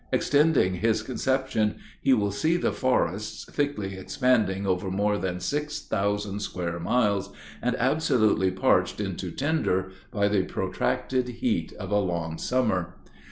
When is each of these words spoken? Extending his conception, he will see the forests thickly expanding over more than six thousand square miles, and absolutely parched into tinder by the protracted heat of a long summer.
Extending 0.11 0.73
his 0.77 1.03
conception, 1.03 1.75
he 2.01 2.11
will 2.11 2.31
see 2.31 2.57
the 2.57 2.73
forests 2.73 3.45
thickly 3.45 3.95
expanding 3.95 4.65
over 4.65 4.89
more 4.89 5.19
than 5.19 5.39
six 5.39 5.79
thousand 5.79 6.39
square 6.39 6.79
miles, 6.79 7.29
and 7.61 7.75
absolutely 7.77 8.49
parched 8.49 8.99
into 8.99 9.29
tinder 9.29 9.91
by 10.09 10.27
the 10.27 10.41
protracted 10.43 11.27
heat 11.27 11.71
of 11.73 11.91
a 11.91 11.99
long 11.99 12.39
summer. 12.39 12.95